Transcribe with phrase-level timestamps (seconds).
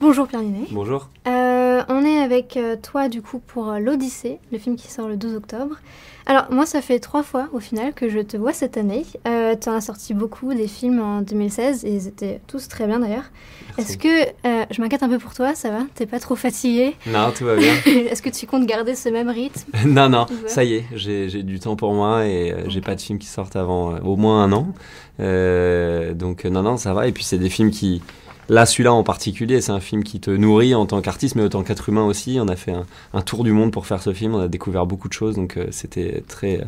[0.00, 0.66] Bonjour Pierre Ninet.
[0.70, 1.08] Bonjour.
[1.26, 5.08] Euh, on est avec euh, toi du coup pour euh, l'Odyssée, le film qui sort
[5.08, 5.74] le 12 octobre.
[6.26, 9.04] Alors moi ça fait trois fois au final que je te vois cette année.
[9.26, 12.86] Euh, tu en as sorti beaucoup des films en 2016 et ils étaient tous très
[12.86, 13.24] bien d'ailleurs.
[13.76, 14.08] Est-ce que
[14.46, 15.80] euh, je m'inquiète un peu pour toi, ça va?
[15.96, 17.74] T'es pas trop fatigué Non, tout va bien.
[17.86, 19.68] Est-ce que tu comptes garder ce même rythme?
[19.86, 20.48] Non, non, Ouais.
[20.48, 23.56] ça y est, j'ai du temps pour moi et j'ai pas de films qui sortent
[23.56, 24.68] avant au moins un an.
[26.14, 27.08] Donc non, non, ça va.
[27.08, 28.00] Et puis c'est des films qui...
[28.48, 31.48] Là, celui-là en particulier, c'est un film qui te nourrit en tant qu'artiste, mais en
[31.48, 32.38] tant qu'être humain aussi.
[32.40, 32.74] On a fait
[33.12, 35.56] un, tour du monde pour faire ce film, on a découvert beaucoup de choses, donc
[35.56, 36.66] euh, c'était très,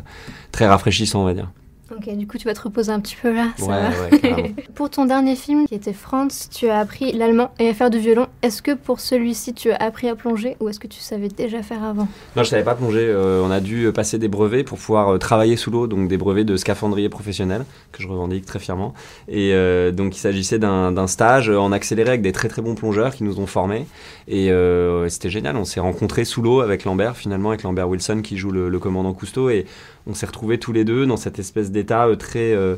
[0.51, 1.49] très rafraîchissant, on va dire.
[1.95, 4.55] Ok, du coup tu vas te reposer un petit peu là, ça ouais, va ouais.
[4.75, 7.99] Pour ton dernier film qui était France, tu as appris l'allemand et à faire du
[7.99, 8.27] violon.
[8.41, 11.61] Est-ce que pour celui-ci tu as appris à plonger ou est-ce que tu savais déjà
[11.61, 12.07] faire avant?
[12.35, 13.05] Non, je savais pas plonger.
[13.07, 16.17] Euh, on a dû passer des brevets pour pouvoir euh, travailler sous l'eau, donc des
[16.17, 18.93] brevets de scaphandrier professionnel que je revendique très fièrement.
[19.27, 23.13] Et euh, donc il s'agissait d'un stage en accéléré avec des très très bons plongeurs
[23.13, 23.85] qui nous ont formés.
[24.27, 25.57] Et euh, c'était génial.
[25.57, 28.79] On s'est rencontrés sous l'eau avec Lambert, finalement avec Lambert Wilson qui joue le, le
[28.79, 29.65] commandant Cousteau, et
[30.07, 32.75] on s'est retrouvés tous les deux dans cette espèce d'état euh, très euh,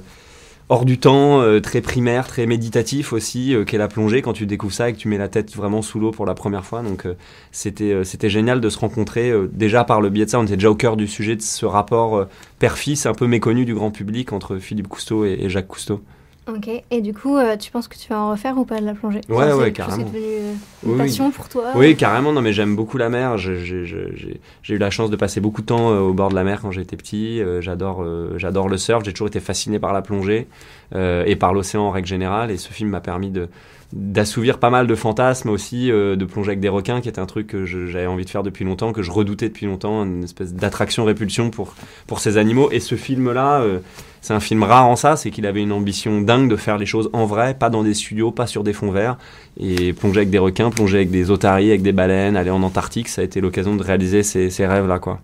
[0.69, 4.73] hors du temps, euh, très primaire, très méditatif aussi, qu'est la plongée quand tu découvres
[4.73, 6.81] ça et que tu mets la tête vraiment sous l'eau pour la première fois.
[6.81, 7.05] Donc
[7.51, 10.39] c'était c'était génial de se rencontrer déjà par le biais de ça.
[10.39, 12.27] On était déjà au cœur du sujet de ce rapport
[12.59, 16.01] père-fils un peu méconnu du grand public entre Philippe Cousteau et Jacques Cousteau.
[16.45, 18.85] Ok, et du coup euh, tu penses que tu vas en refaire ou pas de
[18.85, 19.21] la plongée?
[19.29, 20.03] Ouais, c'est ouais, carrément.
[20.03, 20.51] qui est devenu euh,
[20.83, 20.97] une Oui, oui.
[20.97, 22.33] passion pour toi Oui, carrément.
[22.33, 23.37] Non, mais j'aime beaucoup la mer.
[23.37, 26.59] J'ai eu la chance de passer beaucoup de temps euh, au bord de la mer
[26.61, 27.39] quand j'étais petit.
[27.41, 29.03] Euh, j'adore, euh, j'adore le surf.
[29.05, 30.47] J'ai toujours été fasciné par la plongée
[30.95, 32.51] euh, et par l'océan en règle générale.
[32.51, 33.47] Et ce film m'a permis de
[33.93, 37.27] d'assouvir pas mal de fantasmes aussi, euh, de plonger avec des requins, qui était un
[37.27, 40.53] truc que j'avais envie de faire depuis longtemps, que je redoutais depuis longtemps, une espèce
[40.53, 41.75] d'attraction-répulsion pour,
[42.07, 42.69] pour ces animaux.
[42.71, 43.79] Et ce film-là, euh,
[44.21, 46.87] c'est un film rare en ça, c'est qu'il avait une ambition dingue de faire les
[46.87, 49.17] choses en vrai, pas dans des studios, pas sur des fonds verts.
[49.59, 53.09] Et plonger avec des requins, plonger avec des otaries, avec des baleines, aller en Antarctique,
[53.09, 55.19] ça a été l'occasion de réaliser ces, ces rêves-là, quoi.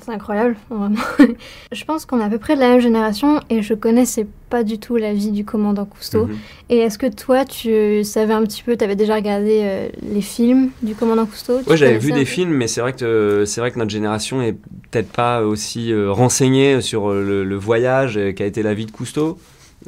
[0.00, 0.94] C'est incroyable, vraiment.
[1.72, 4.62] je pense qu'on est à peu près de la même génération et je connaissais pas
[4.62, 6.26] du tout la vie du commandant Cousteau.
[6.26, 6.36] Mhm.
[6.70, 10.20] Et est-ce que toi tu savais un petit peu, tu avais déjà regardé euh, les
[10.20, 11.60] films du commandant Cousteau?
[11.66, 14.42] Ouais, j'avais vu des films, mais c'est vrai que euh, c'est vrai que notre génération
[14.42, 14.56] est
[14.90, 19.38] peut-être pas aussi euh, renseignée sur le, le voyage qu'a été la vie de Cousteau.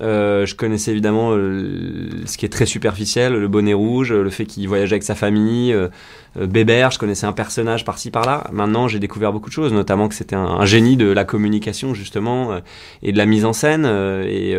[0.00, 4.46] Euh, je connaissais évidemment euh, ce qui est très superficiel, le bonnet rouge, le fait
[4.46, 5.88] qu'il voyageait avec sa famille, euh,
[6.38, 8.44] euh, Bébert, je connaissais un personnage par-ci par-là.
[8.52, 12.52] Maintenant, j'ai découvert beaucoup de choses, notamment que c'était un, génie de la communication justement
[12.52, 12.60] euh,
[13.02, 13.86] et de la mise en scène
[14.26, 14.56] et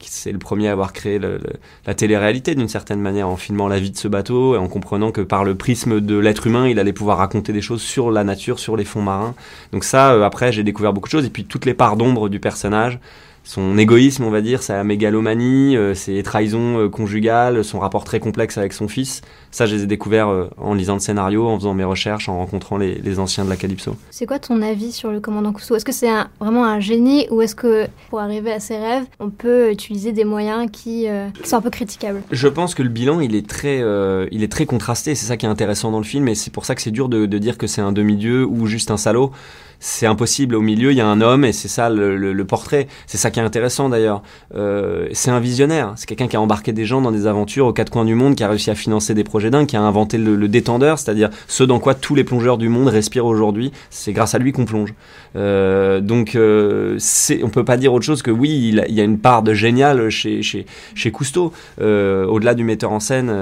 [0.00, 1.54] c'est le premier à avoir créé le- le-
[1.86, 5.10] la télé-réalité d'une certaine manière en filmant la vie de ce bateau et en comprenant
[5.10, 8.22] que par le prisme de l'être humain, il allait pouvoir raconter des choses sur la
[8.24, 9.34] nature, sur les fonds marins.
[9.72, 12.28] Donc ça, euh, après, j'ai découvert beaucoup de choses et puis toutes les parts d'ombre
[12.28, 13.00] du personnage.
[13.48, 18.20] Son égoïsme, on va dire, sa mégalomanie, euh, ses trahisons euh, conjugales, son rapport très
[18.20, 19.22] complexe avec son fils.
[19.52, 22.36] Ça, je les ai découverts euh, en lisant le scénario, en faisant mes recherches, en
[22.36, 23.96] rencontrant les, les anciens de la Calypso.
[24.10, 27.40] C'est quoi ton avis sur le commandant Cousteau Est-ce que c'est vraiment un génie ou
[27.40, 31.06] est-ce que pour arriver à ses rêves, on peut utiliser des moyens qui,
[31.42, 32.20] qui sont un peu critiquables?
[32.30, 33.82] Je pense que le bilan, il est très,
[34.30, 35.14] il est très contrasté.
[35.14, 37.08] C'est ça qui est intéressant dans le film, et c'est pour ça que c'est dur
[37.08, 39.32] de, de dire que c'est un demi-dieu ou juste un salaud.
[39.80, 40.56] C'est impossible.
[40.56, 42.88] Au milieu, il y a un homme, et c'est ça le, portrait.
[43.06, 44.22] C'est ça qui est intéressant d'ailleurs.
[44.54, 45.92] Euh, c'est un visionnaire.
[45.96, 48.34] C'est quelqu'un qui a embarqué des gens dans des aventures aux quatre coins du monde,
[48.34, 51.62] qui a réussi à financer des projets dingues, qui a inventé le, détendeur, c'est-à-dire ce
[51.62, 53.70] dans quoi tous les plongeurs du monde respirent aujourd'hui.
[53.90, 54.94] C'est grâce à lui qu'on plonge.
[55.36, 56.98] Euh, donc, euh,
[57.42, 60.10] on peut pas dire autre chose que oui, il, y a une part de génial
[60.10, 63.32] chez, chez, Cousteau, euh, au-delà du metteur en scène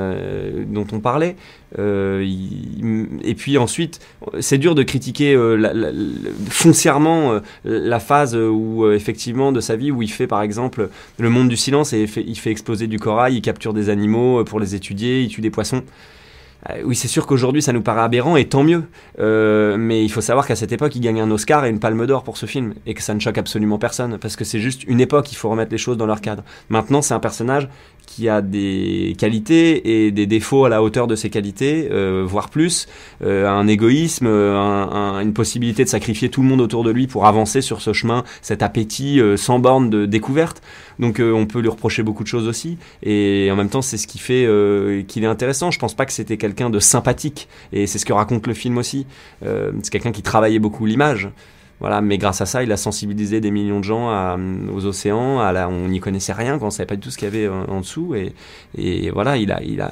[0.68, 1.36] dont on parlait.
[1.78, 2.24] Euh,
[3.22, 4.00] et puis ensuite,
[4.40, 5.92] c'est dur de critiquer euh,
[6.48, 10.88] foncièrement euh, la phase où effectivement de sa vie où il fait par exemple
[11.18, 14.60] le monde du silence et il fait, exploser du corail, il capture des animaux pour
[14.60, 15.82] les étudier, il tue des poissons.
[16.84, 18.82] Oui, c'est sûr qu'aujourd'hui ça nous paraît aberrant et tant mieux.
[19.18, 22.24] Mais il faut savoir qu'à cette époque, il gagne un Oscar et une Palme d'Or
[22.24, 25.00] pour ce film et que ça ne choque absolument personne parce que c'est juste une
[25.00, 25.30] époque.
[25.30, 26.42] Il faut remettre les choses dans leur cadre.
[26.68, 27.68] Maintenant, c'est un personnage
[28.06, 32.48] qui a des qualités et des défauts à la hauteur de ses qualités, euh, voire
[32.48, 32.86] plus,
[33.22, 37.26] euh, un égoïsme, un, une possibilité de sacrifier tout le monde autour de lui pour
[37.26, 40.62] avancer sur ce chemin, cet appétit euh, sans borne de découverte.
[40.98, 44.06] Donc on peut lui reprocher beaucoup de choses aussi, et en même temps c'est ce
[44.06, 44.48] qui fait
[45.06, 45.70] qu'il est intéressant.
[45.70, 48.78] Je pense pas que c'était quelqu'un de sympathique, et c'est ce que raconte le film
[48.78, 49.06] aussi.
[49.42, 51.28] c'est quelqu'un qui travaillait beaucoup l'image.
[51.80, 54.36] Voilà, mais grâce à ça, il a sensibilisé des millions de gens
[54.72, 55.40] aux océans.
[55.40, 57.48] À on n'y connaissait rien, quand on savait pas du tout ce qu'il y avait
[57.48, 58.14] en, dessous.
[58.14, 58.32] Et,
[58.76, 59.90] et, voilà, il a, il a,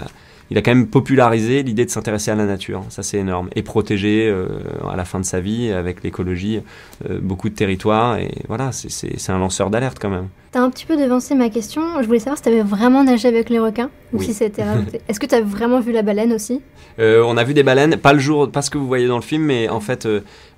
[0.50, 2.84] il a quand même popularisé l'idée de s'intéresser à la nature.
[2.88, 3.48] Ça, c'est énorme.
[3.54, 4.48] Et protéger euh,
[4.88, 6.60] à la fin de sa vie, avec l'écologie,
[7.08, 8.18] euh, beaucoup de territoires.
[8.18, 10.28] Et voilà, c'est un lanceur d'alerte quand même.
[10.54, 11.82] Tu as un petit peu devancé ma question.
[12.00, 14.62] Je voulais savoir si tu avais vraiment nagé avec les requins ou si c'était
[15.08, 16.60] Est-ce que tu as vraiment vu la baleine aussi?
[17.00, 19.16] Euh, On a vu des baleines, pas le jour, pas ce que vous voyez dans
[19.16, 20.06] le film, mais en fait,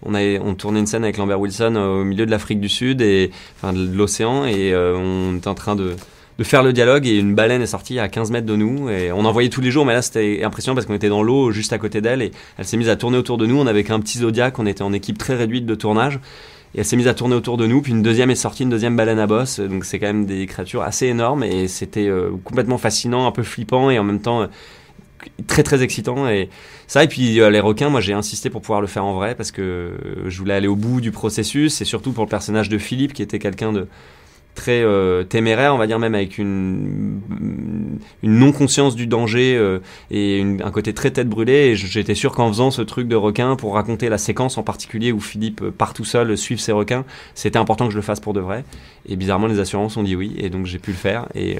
[0.02, 3.00] on, a, on tournait une scène avec Lambert Wilson au milieu de l'Afrique du Sud,
[3.00, 5.96] et, enfin de l'océan, et on était en train de
[6.38, 9.10] de faire le dialogue et une baleine est sortie à 15 mètres de nous et
[9.10, 11.50] on en voyait tous les jours mais là c'était impressionnant parce qu'on était dans l'eau
[11.50, 13.58] juste à côté d'elle et elle s'est mise à tourner autour de nous.
[13.58, 16.20] On avait qu'un petit zodiac on était en équipe très réduite de tournage
[16.74, 18.70] et elle s'est mise à tourner autour de nous puis une deuxième est sortie une
[18.70, 19.60] deuxième baleine à bosse.
[19.60, 23.42] Donc c'est quand même des créatures assez énormes et c'était euh, complètement fascinant un peu
[23.42, 24.46] flippant et en même temps euh,
[25.46, 26.28] très très excitant.
[26.28, 26.48] Et
[26.86, 29.34] ça et puis euh, les requins moi j'ai insisté pour pouvoir le faire en vrai
[29.34, 29.92] parce que
[30.26, 33.22] je voulais aller au bout du processus et surtout pour le personnage de Philippe qui
[33.22, 33.88] était quelqu'un de
[34.56, 37.20] très euh, téméraire, on va dire même avec une,
[38.22, 39.78] une non-conscience du danger euh,
[40.10, 41.68] et un côté très tête brûlée.
[41.68, 45.12] Et j'étais sûr qu'en faisant ce truc de requin, pour raconter la séquence en particulier
[45.12, 47.04] où Philippe euh, part tout seul suivre ses requins,
[47.36, 48.64] c'était important que je le fasse pour de vrai.
[49.08, 51.28] Et bizarrement, les assurances ont dit oui, et donc j'ai pu le faire.
[51.36, 51.58] Et,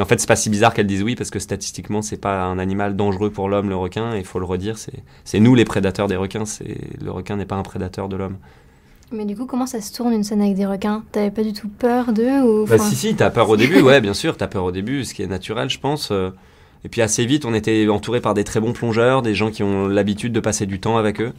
[0.00, 2.58] en fait, c'est pas si bizarre qu'elles disent oui, parce que statistiquement, c'est pas un
[2.58, 4.16] animal dangereux pour l'homme, le requin.
[4.16, 6.44] Il faut le redire, c'est nous les prédateurs des requins.
[7.00, 8.38] Le requin n'est pas un prédateur de l'homme.
[9.12, 11.02] Mais du coup, comment ça se tourne une scène avec des requins?
[11.10, 12.66] T'avais pas du tout peur d'eux ou...
[12.66, 15.14] Bah si, si, t'as peur au début, ouais, bien sûr, t'as peur au début, ce
[15.14, 16.10] qui est naturel, je pense.
[16.12, 16.30] Euh.
[16.84, 19.62] Et puis assez vite, on était entouré par des très bons plongeurs, des gens qui
[19.62, 21.32] ont l'habitude de passer du temps avec eux.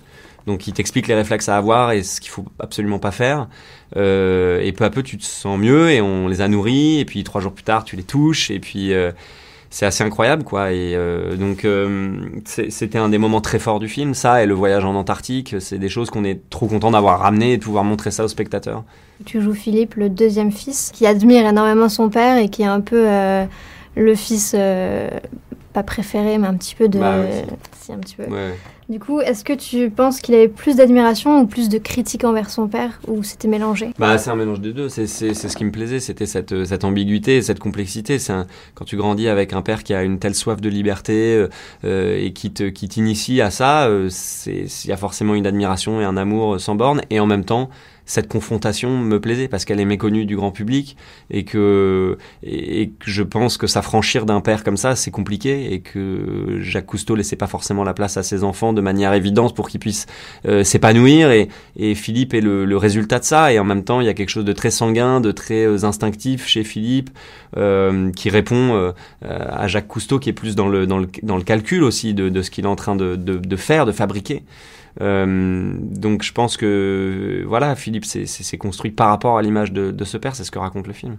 [0.47, 3.47] Donc ils t'expliquent les réflexes à avoir et ce qu'il faut absolument pas faire.
[3.95, 6.99] Euh, et peu à peu, tu te sens mieux et on les a nourris.
[6.99, 8.51] Et puis trois jours plus tard, tu les touches.
[8.51, 8.93] Et puis...
[8.93, 9.11] Euh,
[9.71, 12.11] c'est assez incroyable quoi et euh, donc euh,
[12.45, 15.79] c'était un des moments très forts du film ça et le voyage en Antarctique c'est
[15.79, 18.83] des choses qu'on est trop content d'avoir ramené et de pouvoir montrer ça aux spectateurs.
[19.25, 22.81] Tu joues Philippe le deuxième fils qui admire énormément son père et qui est un
[22.81, 23.45] peu euh,
[23.95, 24.55] le fils
[25.73, 27.15] pas préféré mais un petit peu de bah
[27.79, 28.23] si un petit peu.
[28.23, 28.53] Ouais.
[28.91, 32.49] Du coup, est-ce que tu penses qu'il avait plus d'admiration ou plus de critique envers
[32.49, 33.91] son père ou c'était mélangé?
[33.97, 34.89] Bah, c'est un mélange des deux.
[34.89, 38.17] C'est ce qui me plaisait, c'était cette, cette ambiguïté, cette complexité.
[38.75, 41.47] Quand tu grandis avec un père qui a une telle soif de liberté euh,
[41.85, 44.09] euh, et qui te qui t'initie à ça, euh,
[44.45, 46.99] il y a forcément une admiration et un amour sans borne.
[47.09, 47.69] Et en même temps,
[48.05, 50.97] cette confrontation me plaisait parce qu'elle est méconnue du grand public
[51.29, 55.81] et que, et, que je pense que s'affranchir d'un père comme ça, c'est compliqué et
[55.81, 59.69] que Jacques Cousteau laissait pas forcément la place à ses enfants de manière évidente pour
[59.69, 60.07] qu'ils puissent
[60.47, 64.07] euh, s'épanouir et, et, Philippe est le, résultat de ça et en même temps il
[64.07, 67.09] y a quelque chose de très sanguin, de très euh, instinctif chez Philippe
[67.57, 71.37] euh, qui répond euh, à Jacques Cousteau qui est plus dans le, dans le, dans
[71.37, 73.91] le calcul aussi de, de ce qu'il est en train de, de, de faire, de
[73.91, 74.43] fabriquer.
[74.99, 80.03] Euh, donc je pense que voilà, Philippe s'est construit par rapport à l'image de, de,
[80.03, 81.17] ce père, c'est ce que raconte le film.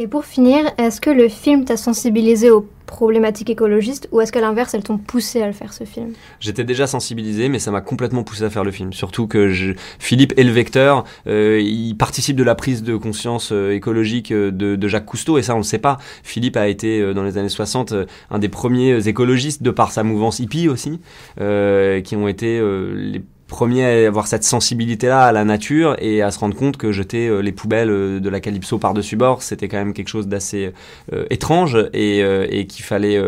[0.00, 4.40] Et pour finir, est-ce que le film t'a sensibilisé aux problématiques écologistes ou est-ce qu'à
[4.40, 6.14] l'inverse, elles t'ont poussé à le faire ce film?
[6.40, 8.92] J'étais déjà sensibilisé, mais ça m'a complètement poussé à faire le film.
[8.92, 9.72] Surtout que je...
[10.00, 14.50] Philippe est le vecteur, euh, il participe de la prise de conscience euh, écologique euh,
[14.50, 15.98] de, de, Jacques Cousteau, et ça on le sait pas.
[16.24, 17.94] Philippe a été euh, dans les années 60
[18.30, 21.00] un des premiers écologistes, de par sa mouvance hippie aussi,
[21.36, 22.60] qui ont été
[22.94, 26.92] les premier à avoir cette sensibilité-là à la nature et à se rendre compte que
[26.92, 30.26] jeter euh, les poubelles euh, de la Calypso par-dessus bord, c'était quand même quelque chose
[30.26, 30.72] d'assez
[31.12, 33.20] euh, étrange et, et qu'il fallait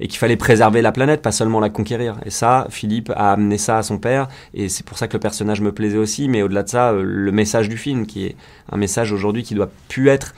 [0.00, 2.16] et qu'il fallait préserver la planète, pas seulement la conquérir.
[2.24, 5.20] Et ça, Philippe a amené ça à son père et c'est pour ça que le
[5.20, 6.28] personnage me plaisait aussi.
[6.28, 8.36] Mais au-delà de ça, le message du film, qui est
[8.70, 10.34] un message aujourd'hui qui doit plus être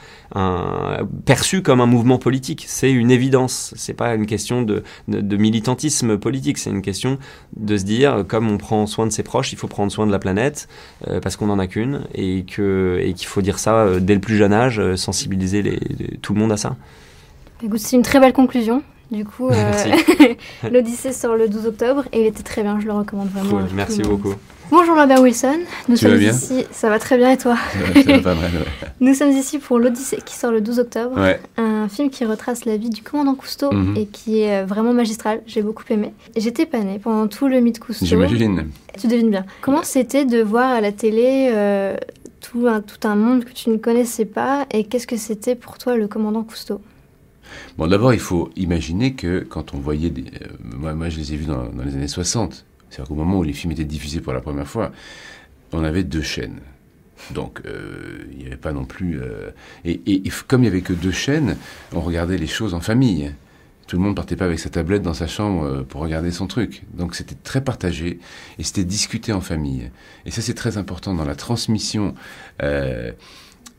[1.25, 2.65] perçu comme un mouvement politique.
[2.69, 3.73] C'est une évidence.
[3.77, 6.59] C'est pas une question de, de, militantisme politique.
[6.59, 7.19] C'est une question
[7.57, 10.13] de se dire, comme on prend soin de ses proches, il faut prendre soin de
[10.13, 10.69] la planète
[11.09, 14.15] euh, parce qu'on en a qu'une et que et qu'il faut dire ça euh, dès
[14.15, 15.79] le plus jeune âge, euh, sensibiliser
[16.23, 16.77] tout le monde à ça.
[17.77, 18.83] C'est une très belle conclusion.
[19.11, 19.51] Du coup,
[20.71, 23.67] l'Odyssée sort le 12 octobre et il était très bien, je le recommande vraiment.
[23.75, 24.35] merci beaucoup.
[24.69, 27.55] Bonjour Lambert Wilson, nous tu sommes ici, ça va très bien et toi
[27.95, 28.51] va pas mal,
[29.01, 31.17] Nous sommes ici pour l'Odyssée qui sort le 12 octobre,
[31.57, 33.97] un film qui retrace la vie du commandant Cousteau mhm.
[33.97, 36.13] et qui est euh, vraiment magistral, j'ai beaucoup aimé.
[36.37, 38.07] J'étais pas née pendant tout le mythe Cousteau.
[38.07, 38.69] J'imagine.
[38.99, 39.47] Tu devines bien.
[39.61, 41.97] Comment c'était de voir à la télé euh,
[42.41, 45.79] tout, un, tout un monde que tu ne connaissais pas et qu'est-ce que c'était pour
[45.79, 46.81] toi le commandant Cousteau?
[47.79, 50.13] Bon, d'abord, il faut imaginer que quand on voyait
[50.43, 52.65] euh, moi, je les ai vus dans, les années 60.
[52.89, 54.93] C'est-à-dire qu'au moment où les films étaient diffusés pour la première fois,
[55.73, 56.61] on avait deux chaînes.
[57.33, 59.21] Donc, euh, il n'y avait pas non plus...
[59.21, 59.51] euh,
[59.85, 61.57] et, comme il n'y avait que deux chaînes,
[61.93, 63.33] on regardait les choses en famille.
[63.87, 66.83] Tout le monde partait pas avec sa tablette dans sa chambre pour regarder son truc.
[66.95, 68.19] Donc c'était très partagé
[68.59, 69.93] et c'était discuté en famille.
[70.25, 72.13] Et ça c'est très important dans la transmission
[72.61, 73.15] de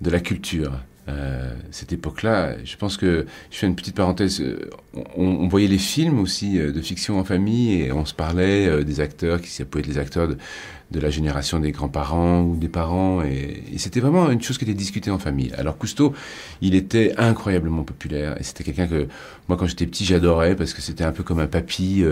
[0.02, 0.80] la culture.
[1.10, 4.70] Euh, cette époque-là, je pense que, je fais une petite parenthèse, euh,
[5.16, 9.00] on, voyait les films aussi euh, de fiction en famille et on se parlait des
[9.00, 13.22] acteurs, qui ça pouvait être les acteurs de, la génération des grands-parents ou des parents,
[13.22, 15.54] et, et c'était vraiment une chose qui était discutée en famille.
[15.58, 16.14] Alors Cousteau,
[16.62, 19.08] il était incroyablement populaire et c'était quelqu'un que
[19.48, 22.04] moi quand j'étais petit j'adorais parce que c'était un peu comme un papy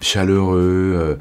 [0.00, 1.18] chaleureux.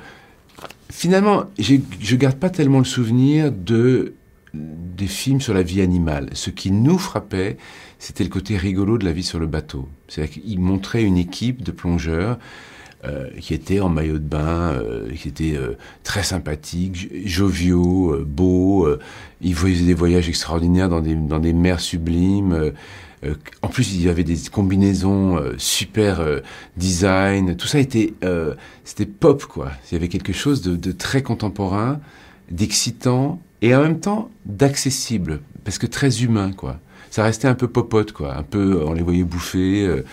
[0.92, 4.14] Finalement, je garde pas tellement le souvenir de
[4.56, 6.30] des films sur la vie animale.
[6.34, 7.58] Ce qui nous frappait,
[8.00, 9.88] c'était le côté rigolo de la vie sur le bateau.
[10.08, 12.38] C'est-à-dire qu'il montrait une équipe de plongeurs
[13.04, 18.18] euh, qui étaient en maillot de bain, euh, qui étaient euh, très sympathiques, jo- joviaux,
[18.26, 18.88] beaux.
[19.42, 22.72] ils faisaient des voyages extraordinaires dans des, dans des mers sublimes.
[23.62, 26.24] en plus, il y avait des combinaisons super
[26.78, 27.56] design.
[27.56, 28.14] Tout ça était,
[28.84, 29.72] c'était pop quoi.
[29.90, 32.00] Il y avait quelque chose de très contemporain,
[32.52, 36.80] d'excitant et en même temps d'accessible, parce que très humain quoi.
[37.10, 39.86] Ça restait un peu popote quoi, un peu on les voyait bouffer.
[39.86, 40.04] euh.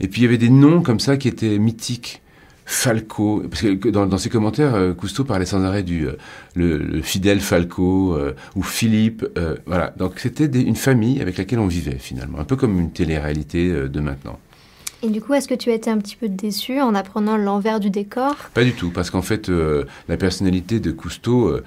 [0.00, 2.20] Et puis il y avait des noms comme ça qui étaient mythiques.
[2.64, 6.12] Falco, parce que dans, ses commentaires, euh, Cousteau parlait sans arrêt du euh,
[6.54, 8.16] le, le fidèle Falco
[8.54, 9.26] ou Philippe.
[9.66, 13.68] voilà, donc c'était une famille avec laquelle on vivait finalement, un peu comme une télé-réalité
[13.68, 14.38] de maintenant.
[15.04, 17.80] Et du coup, est-ce que tu as été un petit peu déçu en apprenant l'envers
[17.80, 18.36] du décor?
[18.54, 21.64] Pas du tout, parce qu'en fait, euh, la personnalité de Cousteau, euh,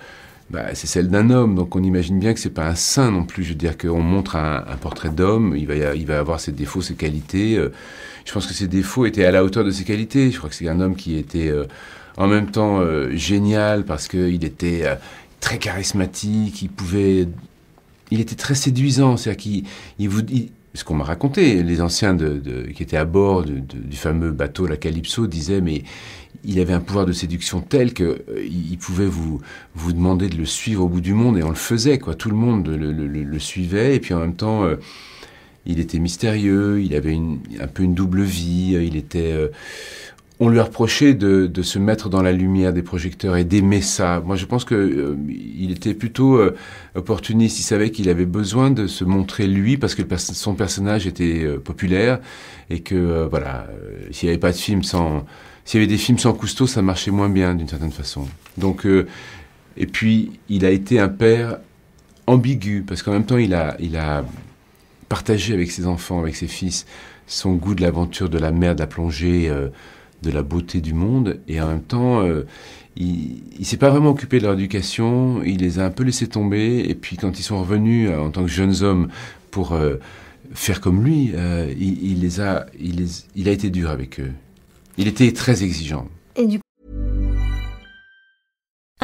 [0.50, 3.26] bah, c'est celle d'un homme, donc on imagine bien que c'est pas un saint non
[3.26, 3.44] plus.
[3.44, 7.58] Je veux dire qu'on montre un, portrait d'homme, il va, avoir ses défauts, ses qualités.
[7.58, 7.74] euh,
[8.24, 10.32] je pense que ses défauts étaient à la hauteur de ses qualités.
[10.32, 11.52] Je crois que c'est un homme qui était
[12.18, 14.84] en même temps génial parce qu'il était
[15.42, 17.28] très charismatique, il pouvait,
[18.10, 19.64] il était très séduisant, c'est-à-dire qu'il,
[20.00, 24.68] il il- ce qu'on m'a raconté, les anciens qui étaient à bord du fameux bateau
[24.68, 25.84] la Calypso disaient mais
[26.44, 29.42] il avait un pouvoir de séduction tel que euh, pouvait vous
[29.94, 32.14] demander de le suivre au bout du monde et on le faisait quoi.
[32.14, 34.76] Tout le monde le, suivait et puis en même temps euh,
[35.66, 37.18] il était mystérieux, il avait
[37.60, 39.34] un peu une double vie, euh, il était
[40.40, 44.22] on lui reprochait de, de se mettre dans la lumière des projecteurs et d'aimer ça.
[44.26, 45.18] Moi, je pense que euh,
[45.70, 46.56] était plutôt euh,
[46.94, 47.60] opportuniste.
[47.60, 51.58] Il savait qu'il avait besoin de se montrer lui parce que son personnage était euh,
[51.58, 52.20] populaire
[52.70, 53.68] et que voilà,
[54.12, 55.26] s'il n'y avait pas de film sans,
[55.64, 58.28] s'il y avait des films sans Cousteau, ça marchait moins bien d'une certaine façon.
[58.58, 58.88] Donc,
[59.78, 61.60] et puis il a été un père
[62.26, 64.26] ambigu parce qu'en même temps, il a, il a
[65.10, 66.88] partagé avec ses enfants, avec ses fils,
[67.28, 69.52] son goût de l'aventure, de la mer, de la plongée.
[70.24, 72.46] De la beauté du monde et en même temps euh,
[72.96, 76.80] il, s'est pas vraiment occupé de leur éducation, il les a un peu laissés tomber
[76.88, 79.10] et puis quand ils sont revenus euh, en tant que jeunes hommes
[79.52, 79.96] pour euh,
[80.54, 81.32] faire comme lui,
[81.78, 84.32] il, les a, il, les- il a été dur avec eux.
[84.98, 86.08] Il était très exigeant.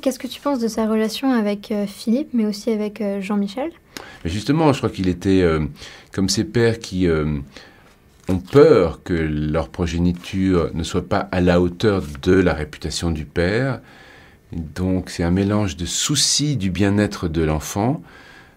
[0.00, 3.70] Qu'est-ce que tu penses de sa relation avec euh, Philippe, mais aussi avec euh, Jean-Michel?
[4.24, 5.60] Justement, je crois qu'il était euh,
[6.12, 7.08] comme ces pères qui
[8.28, 13.24] ont peur que leur progéniture ne soit pas à la hauteur de la réputation du
[13.24, 13.80] père.
[14.52, 18.02] Donc c'est un mélange de soucis du bien-être de l'enfant.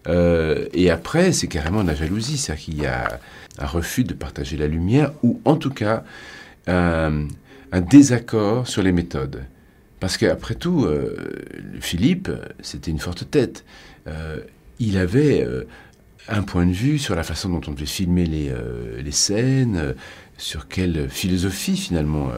[0.07, 3.19] et après, c'est carrément de la jalousie, c'est-à-dire qu'il y a
[3.57, 6.03] un refus de partager la lumière, ou en tout cas
[6.67, 7.27] un
[7.81, 9.43] désaccord sur les méthodes.
[10.03, 11.15] Parce qu'après tout, euh,
[11.79, 12.29] Philippe,
[12.59, 13.63] c'était une forte tête.
[14.05, 14.41] Euh,
[14.77, 15.63] il avait euh,
[16.27, 19.95] un point de vue sur la façon dont on devait filmer les, scènes,
[20.37, 22.31] sur quelle philosophie finalement,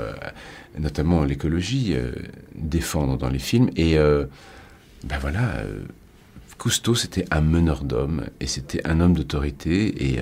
[0.77, 1.95] notamment l'écologie,
[2.53, 3.71] défendre dans les films.
[3.77, 5.63] Et ben voilà,
[6.59, 10.19] Cousteau c'était un meneur d'hommes et c'était un homme d'autorité et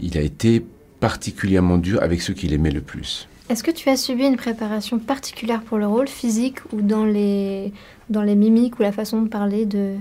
[0.00, 0.62] il a été
[1.00, 3.26] particulièrement dur avec ceux qu'il aimait le plus.
[3.52, 7.74] Est-ce que tu as subi une préparation particulière pour le rôle, physique ou dans les,
[8.08, 9.96] dans les mimiques ou la façon de parler de,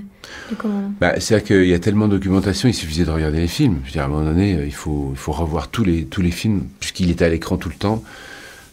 [0.58, 0.94] commandant?
[1.02, 3.82] Bah, C'est-à-dire qu'il y a tellement de documentation, il suffisait de regarder les films.
[3.84, 6.22] Je veux à un moment donné, euh, il faut, il faut revoir tous les, tous
[6.22, 8.02] les films, puisqu'il était à l'écran tout le temps.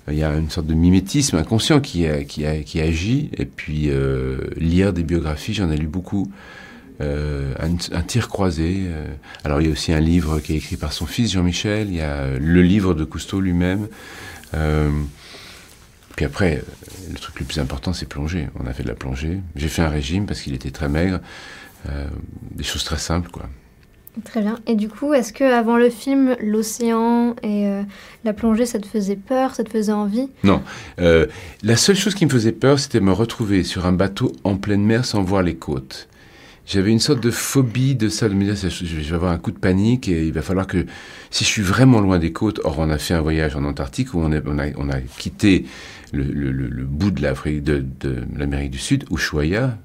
[0.08, 3.30] Il y a une sorte de mimétisme inconscient qui, qui, qui agit.
[3.36, 6.30] Et puis, euh, lire des biographies, j'en ai lu beaucoup.
[7.00, 8.86] Euh, un, tir croisé.
[8.88, 9.06] euh.
[9.44, 11.88] alors, il y a aussi un livre qui est écrit par son fils Jean-Michel.
[11.88, 13.86] Il y a euh, le livre de Cousteau lui-même.
[14.54, 14.90] Euh,
[16.16, 16.62] puis après,
[17.10, 18.48] le truc le plus important, c'est plonger.
[18.58, 19.40] On a fait de la plongée.
[19.54, 21.20] J'ai fait un régime parce qu'il était très maigre.
[21.88, 22.06] Euh,
[22.50, 23.48] des choses très simples, quoi.
[24.24, 24.58] Très bien.
[24.66, 27.82] Et du coup, est-ce que avant le film, l'océan et euh,
[28.24, 30.28] la plongée, ça te faisait peur, ça te faisait envie?
[30.98, 31.26] Euh,
[31.62, 34.82] la seule chose qui me faisait peur, c'était me retrouver sur un bateau en pleine
[34.82, 36.07] mer sans voir les côtes.
[36.68, 39.52] J'avais une sorte de phobie de ça, de me dire, je vais avoir un coup
[39.52, 40.84] de panique et il va falloir que,
[41.30, 44.12] si je suis vraiment loin des côtes, or on a fait un voyage en Antarctique
[44.12, 45.64] où on, a, quitté
[46.12, 47.22] le, bout de
[48.36, 49.78] l'Amérique du Sud, Ushuaia,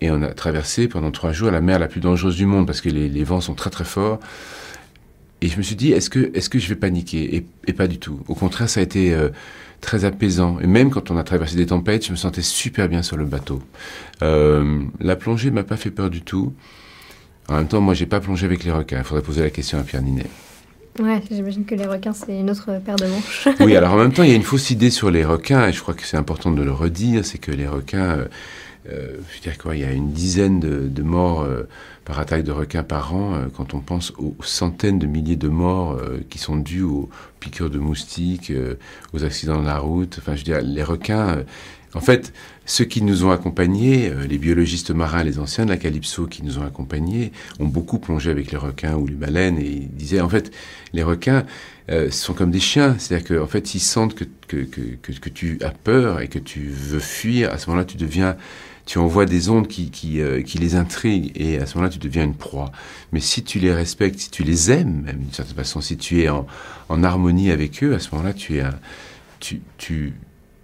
[0.00, 2.80] et on a traversé pendant trois jours la mer la plus dangereuse du monde parce
[2.80, 4.18] que les, vents sont très très forts.
[5.42, 7.36] Et je me suis dit, est-ce que, est-ce que je vais paniquer?
[7.36, 8.20] Et, et pas du tout.
[8.28, 9.28] Au contraire, ça a été euh,
[9.80, 10.58] très apaisant.
[10.60, 13.24] Et même quand on a traversé des tempêtes, je me sentais super bien sur le
[13.24, 13.62] bateau.
[14.22, 16.52] Euh, la plongée m'a pas fait peur du tout.
[17.48, 18.98] En même temps, moi, j'ai pas plongé avec les requins.
[18.98, 20.26] Il faudrait poser la question à Pierre Ninet.
[21.00, 23.48] Ouais, j'imagine que les requins, c'est une autre paire de manches.
[23.60, 25.72] Oui, alors en même temps, il y a une fausse idée sur les requins, et
[25.72, 28.24] je crois que c'est important de le redire, c'est que les requins, euh,
[28.90, 31.68] euh, je veux dire quoi, il y a une dizaine de, de morts euh,
[32.06, 35.48] par attaque de requins par an, euh, quand on pense aux centaines de milliers de
[35.48, 37.10] morts euh, qui sont dues aux
[37.40, 38.76] piqûres de moustiques, euh,
[39.12, 41.42] aux accidents de la route, enfin je veux dire, les requins,
[41.94, 42.32] en fait,
[42.64, 46.58] ceux qui nous ont accompagnés, les biologistes marins, les anciens de la Calypso qui nous
[46.58, 50.28] ont accompagnés, ont beaucoup plongé avec les requins ou les baleines, et ils disaient, en
[50.28, 50.52] fait,
[50.92, 51.44] les requins,
[52.10, 52.96] sont comme des chiens.
[52.98, 56.68] C'est-à-dire qu'en fait, ils sentent que, que, que, que tu as peur et que tu
[56.68, 57.52] veux fuir.
[57.52, 58.36] À ce moment-là, tu deviens,
[58.86, 61.98] tu envoies des ondes qui, qui, euh, qui les intriguent et à ce moment-là, tu
[61.98, 62.70] deviens une proie.
[63.12, 66.22] Mais si tu les respectes, si tu les aimes, même d'une certaine façon, si tu
[66.22, 66.46] es en,
[66.88, 68.74] en harmonie avec eux, à ce moment-là, tu es un,
[69.40, 70.14] tu, tu,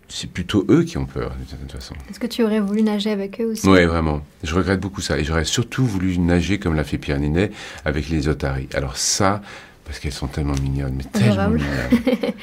[0.09, 1.95] c'est plutôt eux qui ont peur, d'une certaine façon.
[2.09, 3.67] Est-ce que tu aurais voulu nager avec eux aussi?
[3.69, 4.23] Oui, vraiment.
[4.45, 5.19] Je regrette beaucoup ça.
[5.19, 7.51] Et j'aurais surtout voulu nager comme l'a fait Pierre Ninet
[7.85, 8.69] avec les otaries.
[8.75, 9.43] Alors ça,
[9.85, 12.33] parce qu'elles sont tellement mignonnes, mais tellement mignonnes.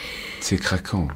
[0.42, 1.08] C'est craquant.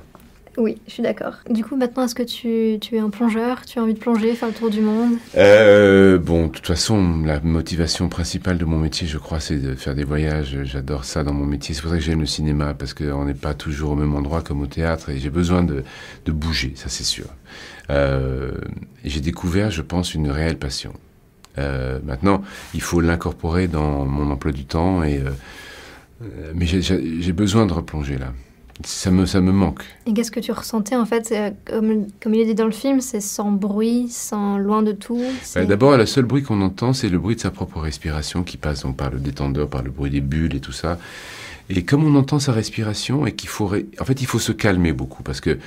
[0.58, 1.36] Oui, je suis d'accord.
[1.50, 3.66] Du coup, maintenant, est-ce que tu, es un plongeur?
[3.66, 5.14] Tu as envie de plonger, faire le tour du monde?
[5.36, 9.74] Euh, bon, de toute façon, la motivation principale de mon métier, je crois, c'est de
[9.74, 10.60] faire des voyages.
[10.64, 11.74] J'adore ça dans mon métier.
[11.74, 14.42] C'est pour ça que j'aime le cinéma, parce qu'on n'est pas toujours au même endroit
[14.42, 15.84] comme au théâtre, et j'ai besoin de,
[16.28, 17.26] bouger, ça c'est sûr.
[17.90, 18.52] Euh,
[19.04, 20.94] j'ai découvert, je pense, une réelle passion.
[21.58, 22.44] Euh, maintenant,
[22.76, 25.22] il faut l'incorporer dans mon emploi du temps, et
[26.54, 28.32] mais j'ai besoin de replonger là.
[28.84, 29.84] Ça me, ça me manque.
[30.08, 32.72] Et qu'est-ce que tu ressentais en fait euh, comme, comme il est dit dans le
[32.72, 35.22] film, c'est sans bruit, sans loin de tout.
[35.56, 38.58] Bah, D'abord, le seul bruit qu'on entend, c'est le bruit de sa propre respiration qui
[38.58, 40.98] passe donc par le détendeur, par le bruit des bulles et tout ça.
[41.70, 44.52] Et comme on entend sa respiration et qu'il faut, ré- en fait, il faut se
[44.52, 45.60] calmer beaucoup parce que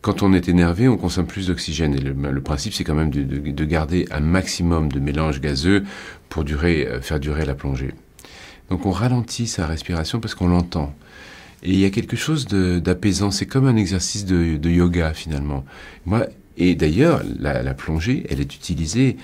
[0.00, 1.94] quand on est énervé, on consomme plus d'oxygène.
[1.94, 5.40] Et le, le principe, c'est quand même de, de- de garder un maximum de mélange
[5.40, 5.82] gazeux
[6.28, 7.92] pour durer, euh, faire durer la plongée.
[8.70, 10.94] Donc on ralentit sa respiration parce qu'on l'entend.
[11.62, 13.30] Et il y a quelque chose de- d'apaisant.
[13.30, 15.64] C'est comme un exercice de, de yoga finalement.
[16.06, 19.16] Moi, et d'ailleurs, la, la plongée, elle est utilisée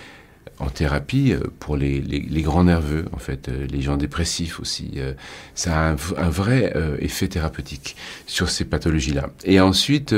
[0.60, 4.58] en thérapie euh, pour les, les- les grands nerveux, en fait, euh, les gens dépressifs
[4.60, 4.92] aussi.
[4.96, 5.12] Euh,
[5.54, 7.96] Ça a un, un vrai effet thérapeutique
[8.26, 9.30] sur ces pathologies-là.
[9.44, 10.14] Et ensuite,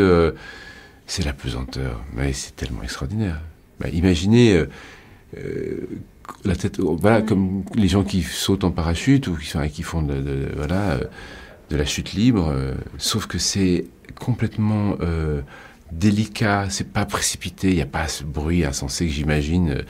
[1.06, 2.02] c'est la pesanteur.
[2.14, 3.40] Mais c'est tellement extraordinaire.
[3.80, 4.64] Bah, imaginez
[5.36, 5.86] euh,
[6.44, 10.02] la tête, oh, voilà, comme les gens qui sautent en parachute ou qui, qui font
[10.02, 11.04] de, de- voilà, euh,
[11.70, 13.86] de la chute libre, euh, sauf que c'est
[14.18, 15.40] complètement euh,
[15.92, 19.84] délicat, c'est pas précipité, il n'y a pas ce bruit insensé que j'imagine.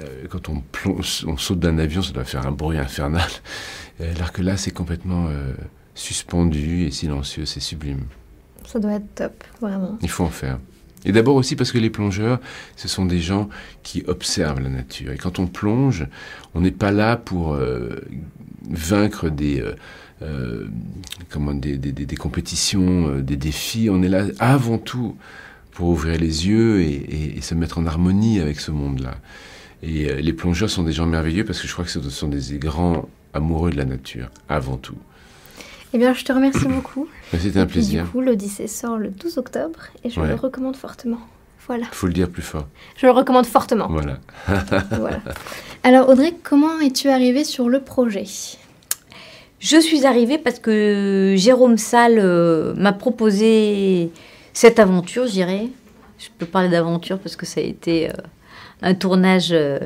[0.00, 3.28] euh, quand on, plonge, on saute d'un avion, ça doit faire un bruit infernal.
[4.00, 5.28] Alors que là, c'est complètement
[5.94, 8.06] suspendu et silencieux, c'est sublime.
[8.66, 9.96] Ça doit être top, vraiment.
[10.02, 10.58] Il faut en faire.
[11.04, 12.40] Et d'abord aussi parce que les plongeurs,
[12.74, 13.48] ce sont des gens
[13.84, 15.12] qui observent la nature.
[15.12, 16.08] Et quand on plonge,
[16.54, 17.56] on n'est pas là pour
[18.68, 19.62] vaincre des,
[20.24, 20.66] euh,
[21.30, 23.88] comment, des, des, des- des compétitions, euh, des défis.
[23.90, 25.16] On est là avant tout
[25.72, 29.14] pour ouvrir les yeux et, et- et se mettre en harmonie avec ce monde-là.
[29.82, 32.28] Et euh, les plongeurs sont des gens merveilleux parce que je crois que ce sont
[32.28, 34.96] des grands amoureux de la nature, avant tout.
[35.92, 37.06] Eh bien, je te remercie beaucoup.
[37.38, 38.04] C'était un Et plaisir.
[38.04, 40.28] Du coup, l'Odyssée sort le 12 octobre et je Ouais.
[40.28, 41.20] le recommande fortement.
[41.66, 42.66] Voilà, faut le dire plus fort.
[42.96, 43.88] je le recommande fortement.
[43.88, 44.18] Voilà.
[44.98, 45.20] voilà.
[45.82, 48.24] Alors, Audrey, comment es-tu arrivée sur le projet?
[49.64, 54.10] Je suis arrivée parce que Jérôme Salle euh, m'a proposé
[54.52, 55.68] cette aventure, je dirais.
[56.18, 58.12] Je peux parler d'aventure parce que ça a été euh,
[58.82, 59.78] un tournage euh,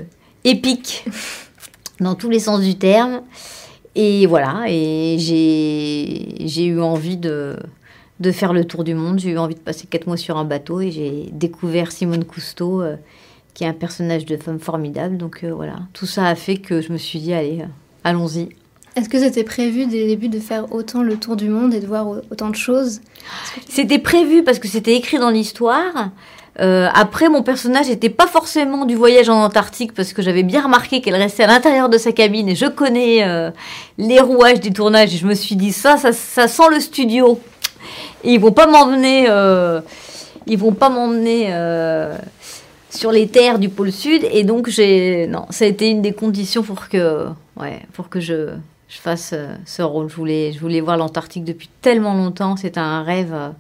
[0.42, 1.04] épique
[2.00, 3.22] dans tous les sens du terme.
[3.94, 7.56] Et voilà, et j'ai eu envie de,
[8.18, 9.20] de faire le tour du monde.
[9.20, 12.82] J'ai eu envie de passer quatre mois sur un bateau et j'ai découvert Simone Cousteau,
[13.54, 15.16] qui est un personnage de femme formidable.
[15.16, 17.64] Donc voilà, tout ça a fait que je me suis dit, allez,
[18.02, 18.48] allons-y.
[18.98, 21.78] Est-ce que c'était prévu dès le début de faire autant le tour du monde et
[21.78, 23.00] de voir autant de choses?
[23.68, 26.10] C'était prévu parce que c'était écrit dans l'histoire.
[26.58, 30.64] Euh, après, mon personnage n'était pas forcément du voyage en Antarctique parce que j'avais bien
[30.64, 33.52] remarqué qu'elle restait à l'intérieur de sa cabine et je connais euh,
[33.98, 37.38] les rouages du tournage et je me suis dit ça, ça, sent le studio.
[38.24, 39.80] Et ils vont pas m'emmener, euh,
[40.48, 41.54] ils vont pas m'emmener
[42.90, 46.14] sur les terres du pôle sud et donc j'ai, non, ça a été une des
[46.14, 47.26] conditions pour que,
[47.60, 48.54] ouais, pour que je
[48.88, 50.08] je fasse euh, ce rôle.
[50.08, 53.32] Je voulais, je voulais voir l'Antarctique depuis tellement longtemps, c'était un rêve.
[53.32, 53.50] Euh,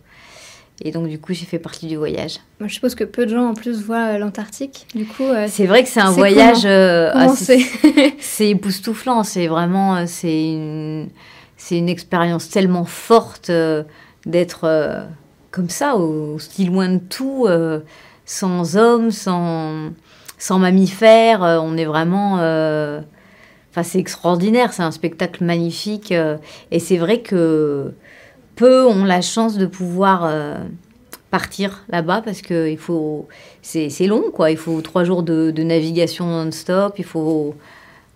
[0.80, 2.38] et donc, du coup, j'ai fait partie du voyage.
[2.60, 4.86] Moi, je suppose que peu de gens en plus voient euh, l'Antarctique.
[4.94, 6.62] Du coup, c'est vrai que c'est un voyage.
[8.20, 9.24] c'est époustouflant.
[9.24, 11.08] C'est vraiment, c'est une,
[11.56, 13.50] c'est une expérience tellement forte
[14.24, 15.06] d'être
[15.50, 17.48] comme ça, aussi loin de tout,
[18.24, 19.90] sans hommes, sans,
[20.38, 21.40] sans mammifères.
[21.40, 22.38] on est vraiment
[23.82, 26.12] c'est extraordinaire, c'est un spectacle magnifique.
[26.12, 26.36] Euh,
[26.70, 27.92] et c'est vrai que
[28.56, 30.56] peu ont la chance de pouvoir euh,
[31.30, 33.28] partir là-bas parce que il faut,
[33.62, 34.50] c'est, long, quoi.
[34.50, 36.94] Il faut trois jours de, navigation non-stop.
[36.98, 37.54] Il faut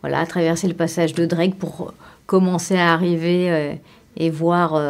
[0.01, 1.93] voilà, traverser le passage de Drake pour
[2.27, 3.75] commencer à arriver euh,
[4.17, 4.81] et voir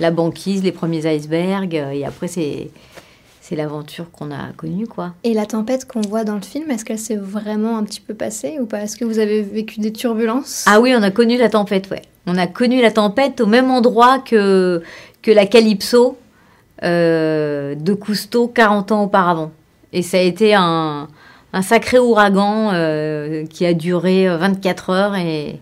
[0.00, 1.74] la banquise, les premiers icebergs.
[1.74, 2.70] Et après, c'est
[3.48, 5.14] c'est l'aventure qu'on a connue, quoi.
[5.22, 8.12] Et la tempête qu'on voit dans le film, est-ce qu'elle s'est vraiment un petit peu
[8.12, 8.80] passée ou pas?
[8.80, 10.64] Est-ce que vous avez vécu des turbulences?
[10.66, 12.02] Ah oui, on a connu la tempête, ouais.
[12.26, 14.82] On a connu la tempête au même endroit que,
[15.22, 16.18] que la Calypso
[16.82, 19.52] euh, de Cousteau 40 ans auparavant.
[19.92, 21.06] Et ça a été un,
[21.52, 25.60] un sacré ouragan euh, qui a duré 24 heures et,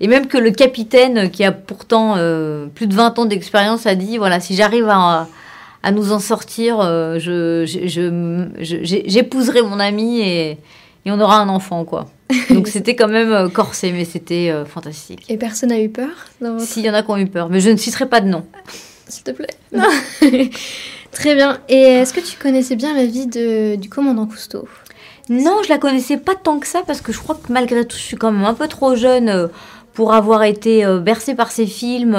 [0.00, 3.94] et même que le capitaine, qui a pourtant euh, plus de 20 ans d'expérience, a
[3.94, 5.28] dit, voilà, si j'arrive à
[5.82, 6.80] à nous en sortir.
[6.80, 7.64] Euh, je,
[8.60, 10.50] j'épouserai mon ami et,
[11.04, 12.06] et, on aura un enfant, quoi.
[12.50, 15.24] Donc c'était quand même euh, corsé, mais c'était euh, fantastique.
[15.28, 16.10] Et personne n'a eu peur
[16.58, 18.44] S'il y en a qui ont eu peur, mais je ne citerai pas de nom.
[19.06, 19.48] S'il te plaît.
[21.12, 21.58] Très bien.
[21.70, 24.68] Et est-ce que tu connaissais bien la vie de, du commandant Cousteau?
[25.30, 27.96] Non, je la connaissais pas tant que ça parce que je crois que malgré tout,
[27.96, 29.48] je suis quand même un peu trop jeune
[29.94, 32.14] pour avoir été bercée par ces films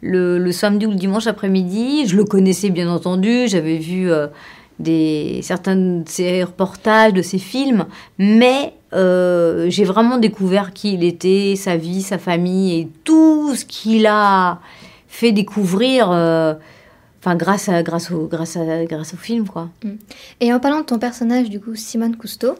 [0.00, 2.06] le, samedi ou le dimanche après-midi.
[2.06, 4.26] Je le connaissais bien entendu, j'avais vu euh,
[4.78, 7.86] des, certains de ses reportages, de ses films,
[8.18, 13.64] mais euh, j'ai vraiment découvert qui il était, sa vie, sa famille et tout ce
[13.64, 14.60] qu'il a
[15.08, 16.10] fait découvrir.
[16.10, 16.54] Euh,
[17.20, 19.70] enfin, grâce, à, grâce, au, grâce, à, grâce au film, quoi.
[19.82, 19.90] Mm.
[20.40, 22.54] Et en parlant de ton personnage, du coup, Simone Cousteau,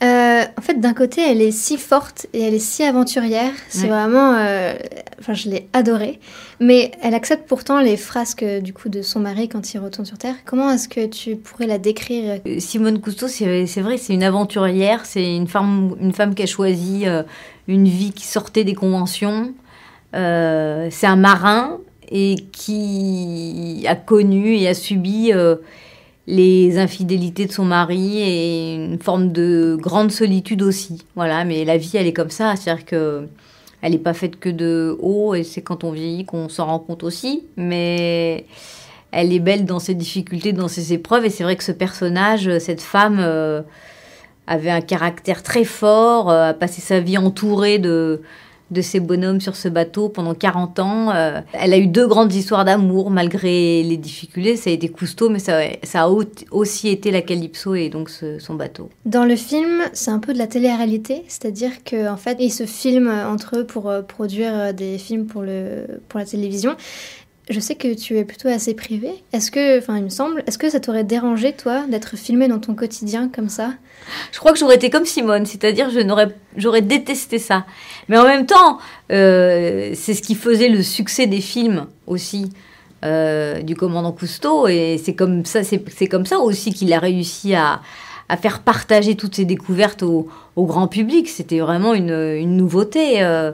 [0.00, 3.50] euh, en fait, d'un côté, elle est si forte et elle est si aventurière.
[3.68, 4.34] C'est vraiment.
[4.34, 4.74] Euh,
[5.18, 6.20] enfin, je l'ai adorée.
[6.60, 10.16] Mais elle accepte pourtant les frasques du coup de son mari quand il retourne sur
[10.16, 10.36] Terre.
[10.44, 15.04] Comment est-ce que tu pourrais la décrire euh, Simone Cousteau, c'est vrai, c'est une aventurière.
[15.04, 17.04] C'est une femme, une femme qui a choisi
[17.66, 19.52] une vie qui sortait des conventions.
[20.12, 21.78] c'est un marin
[22.10, 25.32] et qui a connu et a subi
[26.28, 31.02] les infidélités de son mari et une forme de grande solitude aussi.
[31.16, 33.26] Voilà, mais la vie, elle est comme ça, c'est-à-dire que
[33.80, 36.80] elle n'est pas faite que de haut et c'est quand on vieillit qu'on s'en rend
[36.80, 38.44] compte aussi, mais
[39.10, 41.24] elle est belle dans ses difficultés, dans ses épreuves.
[41.24, 43.62] Et c'est vrai que ce personnage, cette femme euh,
[44.46, 48.20] avait un caractère très fort, euh, a passé sa vie entourée de
[48.70, 51.10] de ces bonhommes sur ce bateau pendant 40 ans.
[51.14, 54.56] Euh, elle a eu deux grandes histoires d'amour malgré les difficultés.
[54.56, 55.60] Ça a été Cousteau, mais ça,
[55.94, 56.08] a
[56.50, 58.90] aussi été la Calypso et donc son bateau.
[59.04, 62.66] Dans le film, c'est un peu de la télé-réalité, c'est-à-dire qu'en en fait, ils se
[62.66, 66.76] filment entre eux pour euh, produire euh, des films pour, le, pour la télévision.
[67.50, 69.10] Je sais que tu es plutôt assez privé.
[69.32, 72.58] Est-ce que, enfin, il me semble, est-ce que ça t'aurait dérangé, toi, d'être filmé dans
[72.58, 73.70] ton quotidien comme ça?
[74.32, 77.64] Je crois que j'aurais été comme Simone, c'est-à-dire je n'aurais, j'aurais détesté ça.
[78.08, 78.78] Mais en même temps,
[79.10, 82.50] euh, c'est ce qui faisait le succès des films aussi.
[83.04, 87.54] Euh, du commandant Cousteau et c'est comme ça c'est, comme ça aussi qu'il a réussi
[87.54, 87.80] à,
[88.28, 91.28] à faire partager toutes ses découvertes au, grand public.
[91.28, 93.22] C'était vraiment une, nouveauté.
[93.22, 93.52] Euh.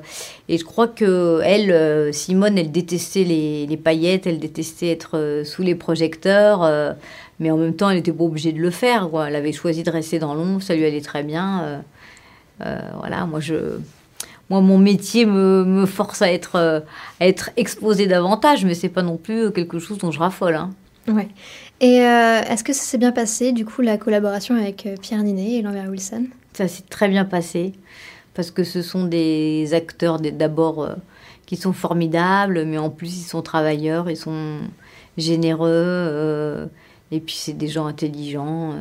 [0.49, 5.45] et je crois que elle, euh, Simone, elle détestait les, paillettes, elle détestait être euh,
[5.45, 6.69] sous les projecteurs.
[7.41, 9.09] mais en même temps, elle n'était pas obligée de le faire.
[9.27, 11.83] Elle avait choisi de rester dans l'ombre, ça lui allait très bien.
[12.59, 13.79] voilà, moi je,
[14.51, 16.85] moi, mon métier me, force à être,
[17.21, 20.57] à être exposé davantage, mais c'est pas non plus quelque chose dont je raffole.
[20.57, 20.71] Hein.
[21.09, 21.29] Ouais.
[21.81, 25.23] Et euh, est-ce que ça s'est bien passé, du coup, la collaboration avec euh, Pierre
[25.23, 26.27] Ninet et Lambert Wilson?
[26.55, 27.73] Ça s'est très bien passé,
[28.33, 30.95] parce que ce sont des acteurs d'abord euh,
[31.47, 34.61] qui sont formidables, mais en plus ils sont travailleurs, ils sont
[35.19, 36.69] généreux,
[37.11, 38.75] et puis c'est des gens intelligents,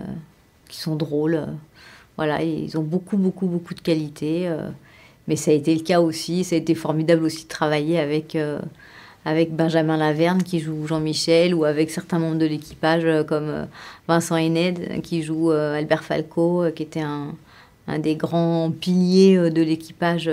[0.69, 1.45] qui sont drôles.
[2.15, 4.49] voilà, ils ont beaucoup, beaucoup, beaucoup de qualités.
[5.27, 8.37] mais ça a été le cas aussi, ça a été formidable aussi de travailler avec,
[9.25, 13.65] avec Benjamin Laverne qui joue Jean-Michel, ou avec certains membres de l'équipage euh, comme euh,
[14.07, 17.27] Vincent Hened qui joue euh, Albert Falco, qui était un,
[17.87, 20.29] un des grands piliers de l'équipage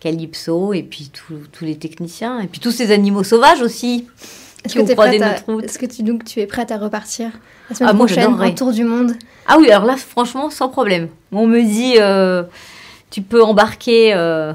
[0.00, 4.06] Calypso, et puis tous- les techniciens, et puis tous ces animaux sauvages aussi.
[4.64, 4.80] Est-ce que,
[5.22, 7.30] à- est-ce que tu, donc, tu es prête à repartir
[7.70, 9.12] la semaine Ah, prochaine en tour du monde?
[9.46, 11.08] Ah oui, alors là, franchement, sans problème.
[11.32, 12.42] On me dit, euh,
[13.10, 14.52] tu peux embarquer euh,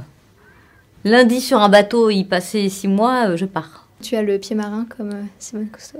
[1.05, 3.87] lundi sur un bateau, y passer six mois, euh, je pars.
[4.01, 5.99] Tu as le pied marin comme euh, Simone Cousteau.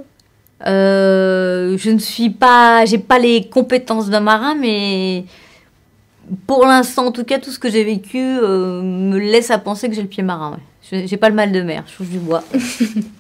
[0.68, 5.26] Euh, je ne suis pas, j'ai pas les compétences d'un marin, mais
[6.48, 9.88] pour l'instant, en tout cas, tout ce que j'ai vécu euh, me laisse à penser
[9.90, 10.52] que j'ai le pied marin.
[10.52, 10.58] Ouais.
[11.02, 12.44] Je- J'ai pas le mal de mer, je touche du bois.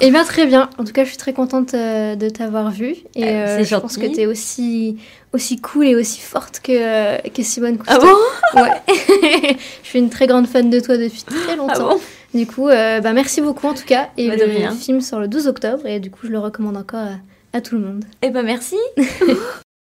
[0.00, 0.68] Eh bien, très bien.
[0.78, 2.96] En tout cas, je suis très contente euh, de t'avoir vue.
[3.16, 4.96] Et Euh, euh, je pense que tu es aussi,
[5.32, 8.16] aussi cool et aussi forte que, euh, que Simone Ah Cousteau.
[8.54, 8.62] bon?
[8.62, 8.82] Ouais.
[9.82, 11.88] je suis une très grande fan de toi depuis très Ah longtemps.
[11.96, 12.00] bon?
[12.34, 14.08] Du coup, euh, bah, merci beaucoup en tout cas.
[14.16, 14.72] Et Bah, le rien.
[14.72, 15.86] film sort le 12 octobre.
[15.86, 18.04] Et du coup, je le recommande encore à, à tout le monde.
[18.22, 18.76] Eh ben merci.